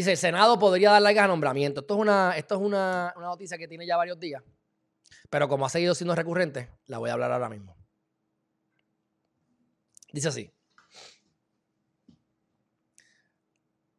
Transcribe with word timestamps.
Dice, 0.00 0.12
el 0.12 0.16
Senado 0.16 0.58
podría 0.58 0.92
dar 0.92 1.02
largas 1.02 1.24
a 1.24 1.28
nombramiento. 1.28 1.82
Esto 1.82 1.92
es, 1.92 2.00
una, 2.00 2.34
esto 2.34 2.54
es 2.54 2.60
una, 2.62 3.12
una 3.18 3.26
noticia 3.26 3.58
que 3.58 3.68
tiene 3.68 3.86
ya 3.86 3.98
varios 3.98 4.18
días. 4.18 4.42
Pero 5.28 5.46
como 5.46 5.66
ha 5.66 5.68
seguido 5.68 5.94
siendo 5.94 6.14
recurrente, 6.14 6.70
la 6.86 6.96
voy 6.96 7.10
a 7.10 7.12
hablar 7.12 7.30
ahora 7.30 7.50
mismo. 7.50 7.76
Dice 10.10 10.28
así. 10.28 10.50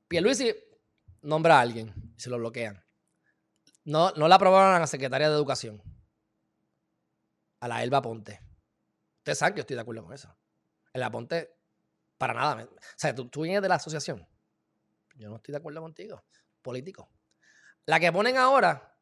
Pierluisi 0.07 0.55
nombra 1.21 1.59
a 1.59 1.61
alguien 1.61 1.93
y 2.17 2.19
se 2.19 2.31
lo 2.31 2.39
bloquean. 2.39 2.83
No, 3.83 4.09
no 4.13 4.27
la 4.27 4.37
aprobaron 4.37 4.73
a 4.73 4.79
la 4.79 4.87
secretaria 4.87 5.29
de 5.29 5.35
Educación. 5.35 5.83
A 7.59 7.67
la 7.67 7.83
Elba 7.83 8.01
Ponte. 8.01 8.39
Ustedes 9.19 9.37
saben 9.37 9.53
que 9.53 9.59
yo 9.59 9.61
estoy 9.61 9.75
de 9.75 9.81
acuerdo 9.81 10.03
con 10.03 10.13
eso. 10.13 10.35
Elba 10.93 11.11
Ponte, 11.11 11.53
para 12.17 12.33
nada. 12.33 12.63
O 12.63 12.69
sea, 12.95 13.13
tú, 13.13 13.29
tú 13.29 13.41
vienes 13.41 13.61
de 13.61 13.69
la 13.69 13.75
asociación. 13.75 14.27
Yo 15.21 15.29
no 15.29 15.35
estoy 15.35 15.51
de 15.51 15.59
acuerdo 15.59 15.81
contigo. 15.81 16.23
Político. 16.63 17.09
La 17.85 17.99
que 17.99 18.11
ponen 18.11 18.37
ahora 18.37 18.97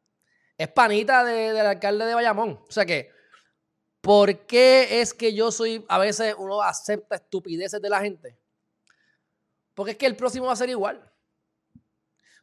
es 0.56 0.68
panita 0.68 1.24
de- 1.24 1.52
del 1.54 1.66
alcalde 1.66 2.04
de 2.04 2.14
Bayamón. 2.14 2.62
O 2.68 2.70
sea 2.70 2.84
que, 2.84 3.10
¿por 4.02 4.46
qué 4.46 5.00
es 5.00 5.14
que 5.14 5.32
yo 5.34 5.50
soy, 5.50 5.84
a 5.88 5.98
veces 5.98 6.34
uno 6.38 6.60
acepta 6.62 7.16
estupideces 7.16 7.80
de 7.80 7.88
la 7.88 8.00
gente? 8.00 8.38
Porque 9.74 9.92
es 9.92 9.96
que 9.96 10.04
el 10.06 10.16
próximo 10.16 10.46
va 10.46 10.52
a 10.52 10.56
ser 10.56 10.68
igual. 10.68 11.10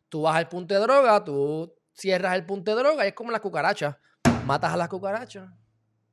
Tú 0.09 0.23
vas 0.23 0.35
al 0.35 0.49
punto 0.49 0.73
de 0.73 0.79
droga, 0.79 1.23
tú 1.23 1.71
cierras 1.93 2.33
el 2.35 2.45
punto 2.45 2.71
de 2.75 2.81
droga 2.81 3.05
y 3.05 3.09
es 3.09 3.13
como 3.13 3.31
las 3.31 3.41
cucarachas. 3.41 3.95
Matas 4.45 4.73
a 4.73 4.77
las 4.77 4.89
cucarachas 4.89 5.51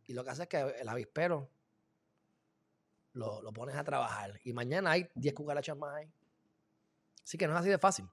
y 0.06 0.12
lo 0.12 0.22
que 0.22 0.30
haces 0.30 0.42
es 0.42 0.48
que 0.48 0.58
el 0.80 0.88
avispero 0.88 1.50
lo, 3.12 3.40
lo 3.40 3.52
pones 3.52 3.76
a 3.76 3.84
trabajar. 3.84 4.38
Y 4.44 4.52
mañana 4.52 4.90
hay 4.90 5.08
10 5.14 5.34
cucarachas 5.34 5.76
más 5.78 5.94
ahí. 5.94 6.12
Así 7.24 7.38
que 7.38 7.46
no 7.46 7.54
es 7.54 7.60
así 7.60 7.70
de 7.70 7.78
fácil. 7.78 8.06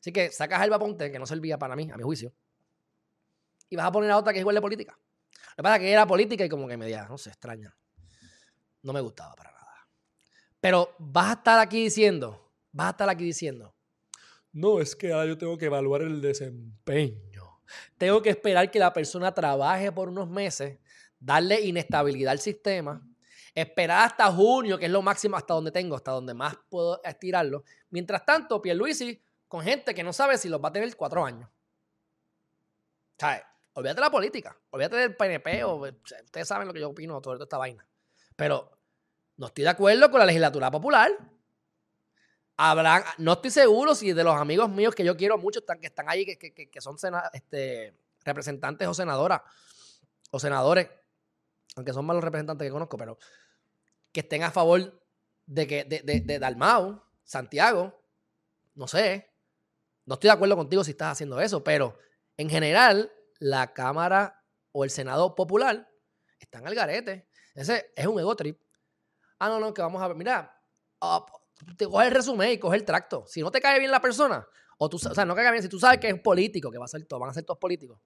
Así 0.00 0.12
que 0.12 0.30
sacas 0.30 0.62
el 0.62 0.70
vaponte, 0.70 1.10
que 1.10 1.18
no 1.18 1.26
servía 1.26 1.58
para 1.58 1.76
mí, 1.76 1.90
a 1.90 1.96
mi 1.96 2.02
juicio, 2.02 2.32
y 3.68 3.76
vas 3.76 3.86
a 3.86 3.92
poner 3.92 4.10
a 4.10 4.18
otra 4.18 4.32
que 4.32 4.38
es 4.38 4.42
igual 4.42 4.54
de 4.54 4.60
política. 4.60 4.98
Lo 5.50 5.56
que 5.56 5.62
pasa 5.62 5.76
es 5.76 5.80
que 5.80 5.92
era 5.92 6.06
política 6.06 6.44
y 6.44 6.48
como 6.48 6.68
que 6.68 6.76
media, 6.76 7.06
no 7.08 7.18
sé, 7.18 7.30
extraña. 7.30 7.76
No 8.82 8.92
me 8.92 9.00
gustaba 9.00 9.34
para 9.34 9.50
nada. 9.50 9.88
Pero 10.60 10.94
vas 10.98 11.30
a 11.30 11.32
estar 11.34 11.58
aquí 11.58 11.84
diciendo, 11.84 12.52
vas 12.70 12.88
a 12.88 12.90
estar 12.90 13.08
aquí 13.08 13.24
diciendo, 13.24 13.74
no, 14.52 14.80
es 14.80 14.94
que 14.94 15.12
ahora 15.12 15.26
yo 15.26 15.38
tengo 15.38 15.56
que 15.56 15.64
evaluar 15.66 16.02
el 16.02 16.20
desempeño. 16.20 17.60
Tengo 17.96 18.20
que 18.20 18.28
esperar 18.28 18.70
que 18.70 18.78
la 18.78 18.92
persona 18.92 19.32
trabaje 19.32 19.90
por 19.90 20.10
unos 20.10 20.28
meses, 20.28 20.78
darle 21.18 21.62
inestabilidad 21.62 22.32
al 22.32 22.38
sistema, 22.38 23.02
esperar 23.54 24.06
hasta 24.06 24.30
junio, 24.32 24.78
que 24.78 24.86
es 24.86 24.90
lo 24.90 25.02
máximo 25.02 25.36
hasta 25.36 25.54
donde 25.54 25.70
tengo, 25.70 25.96
hasta 25.96 26.10
donde 26.12 26.34
más 26.34 26.56
puedo 26.68 27.02
estirarlo. 27.04 27.64
Mientras 27.90 28.24
tanto, 28.24 28.60
Pierluisi 28.62 29.22
con 29.48 29.62
gente 29.62 29.94
que 29.94 30.02
no 30.02 30.12
sabe 30.12 30.38
si 30.38 30.48
los 30.48 30.62
va 30.62 30.68
a 30.68 30.72
tener 30.72 30.94
cuatro 30.96 31.24
años. 31.24 31.48
¿Sabes? 33.18 33.42
Olvídate 33.74 33.96
de 33.96 34.00
la 34.00 34.10
política, 34.10 34.56
olvídate 34.70 34.96
del 34.96 35.16
PNP, 35.16 35.64
o, 35.64 35.76
ustedes 35.76 36.46
saben 36.48 36.66
lo 36.68 36.74
que 36.74 36.80
yo 36.80 36.90
opino 36.90 37.14
de 37.16 37.20
toda 37.22 37.42
esta 37.42 37.58
vaina. 37.58 37.86
Pero 38.36 38.70
no 39.36 39.46
estoy 39.46 39.64
de 39.64 39.70
acuerdo 39.70 40.10
con 40.10 40.20
la 40.20 40.26
legislatura 40.26 40.70
popular. 40.70 41.10
Habrán, 42.56 43.02
no 43.18 43.32
estoy 43.32 43.50
seguro 43.50 43.94
si 43.94 44.12
de 44.12 44.24
los 44.24 44.34
amigos 44.36 44.68
míos 44.68 44.94
que 44.94 45.04
yo 45.04 45.16
quiero 45.16 45.38
mucho 45.38 45.60
están, 45.60 45.80
que 45.80 45.86
están 45.86 46.08
ahí, 46.08 46.24
que, 46.24 46.36
que- 46.38 46.70
que 46.70 46.80
son 46.80 46.96
este, 47.32 47.94
representantes 48.24 48.86
o 48.86 48.94
senadoras 48.94 49.40
o 50.30 50.38
senadores, 50.38 50.88
aunque 51.76 51.92
son 51.92 52.04
malos 52.04 52.24
representantes 52.24 52.66
que 52.66 52.72
conozco, 52.72 52.96
pero 52.96 53.18
que 54.12 54.20
estén 54.20 54.42
a 54.42 54.50
favor 54.50 55.02
de 55.46 55.66
que 55.66 55.84
de, 55.84 56.00
de, 56.00 56.20
de 56.20 56.38
Dalmau, 56.38 57.02
Santiago, 57.24 58.02
no 58.74 58.86
sé. 58.86 59.30
No 60.04 60.14
estoy 60.14 60.28
de 60.28 60.34
acuerdo 60.34 60.56
contigo 60.56 60.82
si 60.84 60.92
estás 60.92 61.12
haciendo 61.12 61.40
eso, 61.40 61.62
pero 61.62 61.96
en 62.36 62.50
general, 62.50 63.12
la 63.38 63.72
Cámara 63.72 64.44
o 64.72 64.84
el 64.84 64.90
Senado 64.90 65.34
Popular 65.34 65.88
están 66.38 66.66
al 66.66 66.74
garete. 66.74 67.28
Ese 67.54 67.92
es 67.94 68.06
un 68.06 68.18
ego 68.18 68.34
trip. 68.34 68.60
Ah, 69.38 69.48
no, 69.48 69.60
no, 69.60 69.72
que 69.74 69.82
vamos 69.82 70.02
a 70.02 70.08
ver. 70.08 70.16
Mira, 70.16 70.60
ah, 71.00 71.26
te 71.76 71.86
coge 71.86 72.06
el 72.06 72.12
resumen 72.12 72.50
y 72.50 72.58
coge 72.58 72.76
el 72.76 72.84
tracto. 72.84 73.24
Si 73.26 73.40
no 73.40 73.50
te 73.50 73.60
cae 73.60 73.78
bien 73.78 73.90
la 73.90 74.00
persona, 74.00 74.46
o 74.78 74.88
tú, 74.88 74.96
o 74.96 75.14
sea, 75.14 75.24
no 75.24 75.34
cae 75.34 75.50
bien, 75.50 75.62
si 75.62 75.68
tú 75.68 75.78
sabes 75.78 76.00
que 76.00 76.08
es 76.08 76.20
político, 76.20 76.70
que 76.70 76.78
va 76.78 76.86
a 76.86 76.88
ser 76.88 77.04
todo, 77.06 77.20
van 77.20 77.30
a 77.30 77.34
ser 77.34 77.44
todos 77.44 77.58
políticos, 77.58 78.00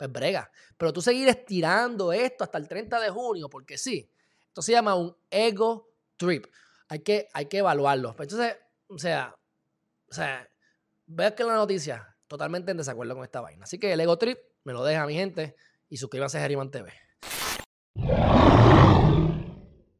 pues 0.00 0.10
brega. 0.10 0.50
Pero 0.78 0.94
tú 0.94 1.02
seguir 1.02 1.28
estirando 1.28 2.10
esto 2.10 2.44
hasta 2.44 2.56
el 2.56 2.66
30 2.66 2.98
de 3.00 3.10
junio, 3.10 3.50
porque 3.50 3.76
sí, 3.76 4.10
esto 4.48 4.62
se 4.62 4.72
llama 4.72 4.94
un 4.94 5.14
ego 5.28 5.92
trip. 6.16 6.46
Hay 6.88 7.00
que, 7.00 7.28
hay 7.34 7.46
que 7.46 7.58
evaluarlo. 7.58 8.16
Pues 8.16 8.32
entonces, 8.32 8.56
o 8.88 8.98
sea, 8.98 9.34
o 10.10 10.14
sea, 10.14 10.48
ves 11.04 11.32
que 11.32 11.44
la 11.44 11.54
noticia, 11.54 12.16
totalmente 12.28 12.70
en 12.70 12.78
desacuerdo 12.78 13.14
con 13.14 13.24
esta 13.24 13.42
vaina. 13.42 13.64
Así 13.64 13.78
que 13.78 13.92
el 13.92 14.00
ego 14.00 14.16
trip 14.16 14.38
me 14.64 14.72
lo 14.72 14.82
deja 14.84 15.04
mi 15.04 15.12
gente 15.12 15.54
y 15.90 15.98
suscríbanse 15.98 16.38
a 16.38 16.40
Geriman 16.40 16.70
TV. 16.70 16.94